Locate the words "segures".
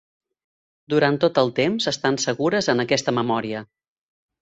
2.25-2.73